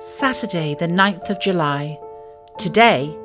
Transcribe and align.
Saturday, 0.00 0.74
the 0.74 0.88
9th 0.88 1.30
of 1.30 1.40
July. 1.40 1.98
Today, 2.58 3.16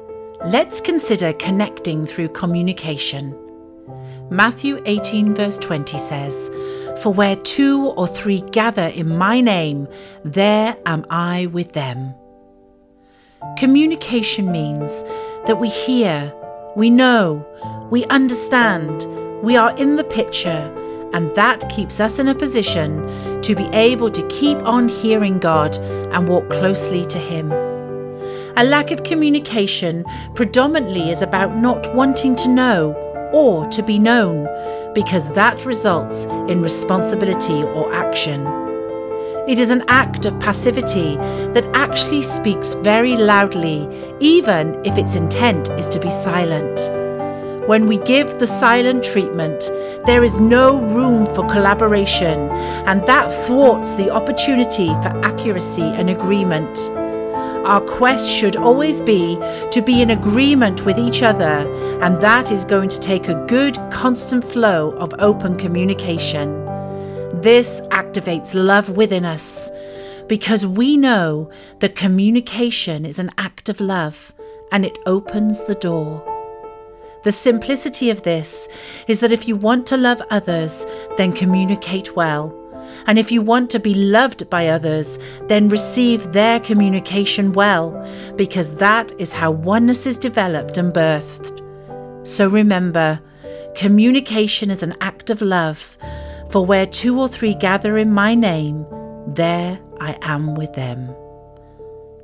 let's 0.45 0.79
consider 0.79 1.33
connecting 1.33 2.05
through 2.05 2.29
communication. 2.29 3.35
Matthew 4.29 4.81
18, 4.85 5.33
verse 5.33 5.57
20 5.57 5.97
says, 5.97 6.49
For 7.01 7.11
where 7.11 7.35
two 7.37 7.87
or 7.97 8.07
three 8.07 8.41
gather 8.51 8.87
in 8.89 9.17
my 9.17 9.41
name, 9.41 9.87
there 10.23 10.77
am 10.85 11.05
I 11.09 11.47
with 11.47 11.73
them. 11.73 12.13
Communication 13.57 14.51
means 14.51 15.03
that 15.47 15.59
we 15.59 15.69
hear, 15.69 16.33
we 16.75 16.91
know, 16.91 17.45
we 17.89 18.05
understand, 18.05 19.05
we 19.41 19.57
are 19.57 19.75
in 19.77 19.95
the 19.95 20.03
picture, 20.03 20.75
and 21.13 21.33
that 21.35 21.67
keeps 21.69 21.99
us 21.99 22.19
in 22.19 22.27
a 22.27 22.35
position 22.35 23.07
to 23.43 23.55
be 23.55 23.65
able 23.73 24.09
to 24.09 24.27
keep 24.27 24.57
on 24.59 24.89
hearing 24.89 25.39
God 25.39 25.77
and 25.77 26.27
walk 26.27 26.49
closely 26.49 27.05
to 27.05 27.17
Him. 27.17 27.51
A 28.57 28.63
lack 28.63 28.91
of 28.91 29.03
communication 29.03 30.03
predominantly 30.33 31.09
is 31.11 31.21
about 31.21 31.55
not 31.55 31.95
wanting 31.95 32.35
to 32.37 32.49
know 32.49 32.93
or 33.33 33.65
to 33.67 33.83
be 33.83 33.99
known, 33.99 34.47
because 34.93 35.31
that 35.33 35.65
results 35.65 36.25
in 36.25 36.61
responsibility 36.61 37.63
or 37.63 37.93
action. 37.93 38.45
It 39.47 39.59
is 39.59 39.71
an 39.71 39.83
act 39.87 40.25
of 40.25 40.39
passivity 40.39 41.15
that 41.53 41.67
actually 41.73 42.21
speaks 42.21 42.73
very 42.73 43.15
loudly, 43.15 43.87
even 44.19 44.79
if 44.85 44.97
its 44.97 45.15
intent 45.15 45.69
is 45.71 45.87
to 45.87 45.99
be 45.99 46.09
silent. 46.09 46.98
When 47.69 47.85
we 47.85 47.99
give 47.99 48.39
the 48.39 48.47
silent 48.47 49.03
treatment, 49.03 49.69
there 50.07 50.23
is 50.23 50.39
no 50.39 50.81
room 50.87 51.27
for 51.27 51.47
collaboration, 51.47 52.49
and 52.89 53.05
that 53.05 53.31
thwarts 53.45 53.93
the 53.93 54.09
opportunity 54.09 54.87
for 54.87 55.09
accuracy 55.23 55.83
and 55.83 56.09
agreement. 56.09 56.79
Our 57.67 57.81
quest 57.81 58.27
should 58.27 58.55
always 58.55 59.01
be 59.01 59.35
to 59.69 59.83
be 59.85 60.01
in 60.01 60.09
agreement 60.09 60.83
with 60.83 60.97
each 60.97 61.21
other, 61.21 61.71
and 62.01 62.19
that 62.21 62.51
is 62.51 62.65
going 62.65 62.89
to 62.89 62.99
take 62.99 63.27
a 63.27 63.45
good, 63.45 63.75
constant 63.91 64.43
flow 64.43 64.93
of 64.93 65.13
open 65.19 65.55
communication. 65.55 66.65
This 67.39 67.81
activates 67.91 68.55
love 68.55 68.89
within 68.97 69.25
us 69.25 69.69
because 70.27 70.65
we 70.65 70.97
know 70.97 71.51
that 71.81 71.95
communication 71.95 73.05
is 73.05 73.19
an 73.19 73.29
act 73.37 73.69
of 73.69 73.79
love 73.79 74.33
and 74.71 74.83
it 74.83 74.97
opens 75.05 75.65
the 75.65 75.75
door. 75.75 76.28
The 77.23 77.31
simplicity 77.31 78.09
of 78.09 78.23
this 78.23 78.69
is 79.07 79.19
that 79.19 79.31
if 79.31 79.47
you 79.47 79.55
want 79.55 79.85
to 79.87 79.97
love 79.97 80.21
others, 80.29 80.85
then 81.17 81.33
communicate 81.33 82.15
well. 82.15 82.55
And 83.07 83.19
if 83.19 83.31
you 83.31 83.41
want 83.41 83.69
to 83.71 83.79
be 83.79 83.93
loved 83.93 84.49
by 84.49 84.67
others, 84.67 85.19
then 85.43 85.69
receive 85.69 86.31
their 86.31 86.59
communication 86.59 87.51
well, 87.51 87.91
because 88.35 88.75
that 88.75 89.11
is 89.19 89.33
how 89.33 89.51
oneness 89.51 90.05
is 90.05 90.17
developed 90.17 90.77
and 90.77 90.93
birthed. 90.93 91.57
So 92.25 92.47
remember, 92.47 93.19
communication 93.75 94.71
is 94.71 94.81
an 94.81 94.95
act 95.01 95.29
of 95.29 95.41
love, 95.41 95.97
for 96.49 96.65
where 96.65 96.85
two 96.85 97.19
or 97.19 97.27
three 97.27 97.53
gather 97.53 97.97
in 97.97 98.11
my 98.11 98.33
name, 98.33 98.85
there 99.27 99.79
I 99.99 100.17
am 100.21 100.55
with 100.55 100.73
them. 100.73 101.13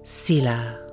Selah. 0.04 0.85